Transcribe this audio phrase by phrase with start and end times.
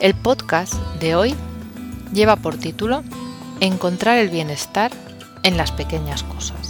[0.00, 1.36] El podcast de hoy
[2.12, 3.04] lleva por título
[3.60, 4.90] Encontrar el bienestar
[5.44, 6.63] en las pequeñas cosas.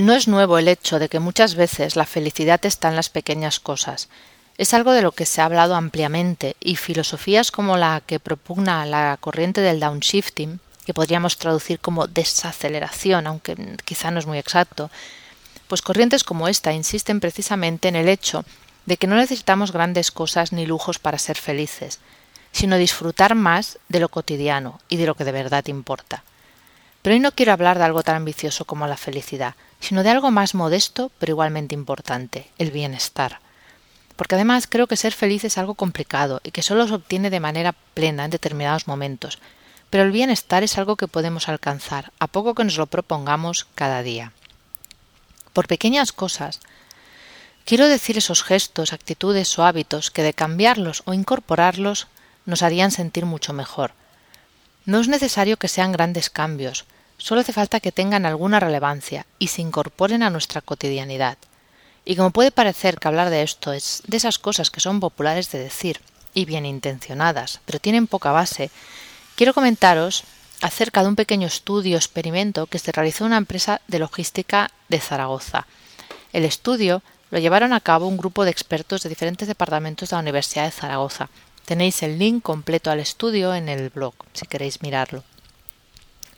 [0.00, 3.60] No es nuevo el hecho de que muchas veces la felicidad está en las pequeñas
[3.60, 4.08] cosas.
[4.56, 8.86] Es algo de lo que se ha hablado ampliamente y filosofías como la que propugna
[8.86, 14.90] la corriente del downshifting, que podríamos traducir como desaceleración, aunque quizá no es muy exacto,
[15.68, 18.46] pues corrientes como esta insisten precisamente en el hecho
[18.86, 21.98] de que no necesitamos grandes cosas ni lujos para ser felices,
[22.52, 26.24] sino disfrutar más de lo cotidiano y de lo que de verdad importa.
[27.02, 30.30] Pero hoy no quiero hablar de algo tan ambicioso como la felicidad, sino de algo
[30.30, 33.40] más modesto pero igualmente importante, el bienestar.
[34.16, 37.40] Porque además creo que ser feliz es algo complicado y que solo se obtiene de
[37.40, 39.38] manera plena en determinados momentos,
[39.88, 44.02] pero el bienestar es algo que podemos alcanzar, a poco que nos lo propongamos cada
[44.02, 44.32] día.
[45.52, 46.60] Por pequeñas cosas,
[47.64, 52.06] quiero decir esos gestos, actitudes o hábitos que de cambiarlos o incorporarlos
[52.46, 53.92] nos harían sentir mucho mejor.
[54.84, 56.84] No es necesario que sean grandes cambios,
[57.20, 61.36] Solo hace falta que tengan alguna relevancia y se incorporen a nuestra cotidianidad.
[62.06, 65.52] Y como puede parecer que hablar de esto es de esas cosas que son populares
[65.52, 66.00] de decir
[66.32, 68.70] y bien intencionadas, pero tienen poca base,
[69.36, 70.24] quiero comentaros
[70.62, 74.98] acerca de un pequeño estudio experimento que se realizó en una empresa de logística de
[74.98, 75.66] Zaragoza.
[76.32, 80.20] El estudio lo llevaron a cabo un grupo de expertos de diferentes departamentos de la
[80.20, 81.28] Universidad de Zaragoza.
[81.66, 85.22] Tenéis el link completo al estudio en el blog, si queréis mirarlo.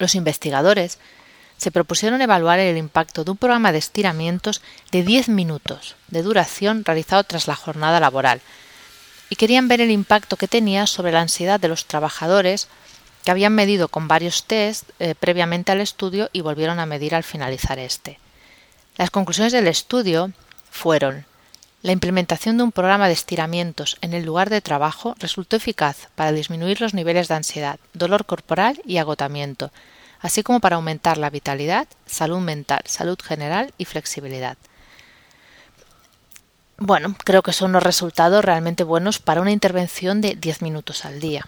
[0.03, 0.99] Los investigadores
[1.59, 6.85] se propusieron evaluar el impacto de un programa de estiramientos de 10 minutos de duración
[6.85, 8.41] realizado tras la jornada laboral
[9.31, 12.67] y querían ver el impacto que tenía sobre la ansiedad de los trabajadores
[13.23, 17.23] que habían medido con varios test eh, previamente al estudio y volvieron a medir al
[17.23, 18.19] finalizar este.
[18.97, 20.33] Las conclusiones del estudio
[20.69, 21.27] fueron
[21.83, 26.31] la implementación de un programa de estiramientos en el lugar de trabajo resultó eficaz para
[26.31, 29.73] disminuir los niveles de ansiedad, dolor corporal y agotamiento,
[30.23, 34.57] así como para aumentar la vitalidad, salud mental, salud general y flexibilidad.
[36.79, 41.21] Bueno, creo que son los resultados realmente buenos para una intervención de 10 minutos al
[41.21, 41.47] día.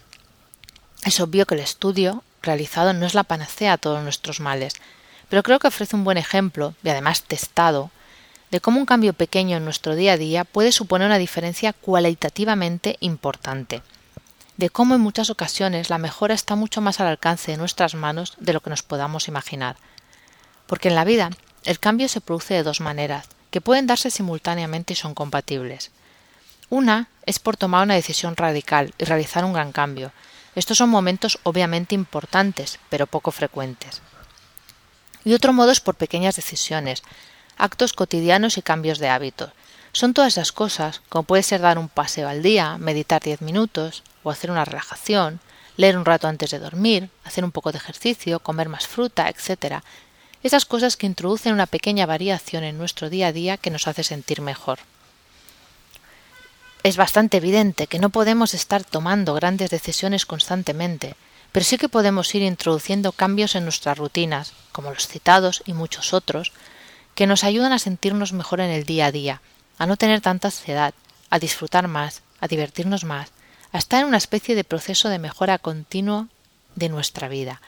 [1.03, 4.73] Es obvio que el estudio realizado no es la panacea a todos nuestros males,
[5.29, 7.91] pero creo que ofrece un buen ejemplo, y además testado,
[8.51, 12.97] de cómo un cambio pequeño en nuestro día a día puede suponer una diferencia cualitativamente
[12.99, 13.81] importante
[14.57, 18.33] de cómo en muchas ocasiones la mejora está mucho más al alcance de nuestras manos
[18.39, 19.75] de lo que nos podamos imaginar.
[20.67, 21.29] Porque en la vida
[21.63, 25.91] el cambio se produce de dos maneras, que pueden darse simultáneamente y son compatibles.
[26.69, 30.11] Una es por tomar una decisión radical y realizar un gran cambio.
[30.55, 34.01] Estos son momentos obviamente importantes, pero poco frecuentes.
[35.23, 37.03] Y otro modo es por pequeñas decisiones,
[37.57, 39.51] actos cotidianos y cambios de hábitos.
[39.91, 44.03] Son todas esas cosas, como puede ser dar un paseo al día, meditar diez minutos,
[44.25, 45.39] o hacer una relajación,
[45.77, 49.83] leer un rato antes de dormir, hacer un poco de ejercicio, comer más fruta, etc.
[50.41, 54.03] Esas cosas que introducen una pequeña variación en nuestro día a día que nos hace
[54.03, 54.79] sentir mejor.
[56.81, 61.15] Es bastante evidente que no podemos estar tomando grandes decisiones constantemente,
[61.51, 66.13] pero sí que podemos ir introduciendo cambios en nuestras rutinas, como los citados y muchos
[66.13, 66.51] otros,
[67.13, 69.41] que nos ayudan a sentirnos mejor en el día a día,
[69.77, 70.95] a no tener tanta ansiedad,
[71.29, 73.29] a disfrutar más, a divertirnos más,
[73.75, 76.29] a estar en una especie de proceso de mejora continuo
[76.75, 77.61] de nuestra vida.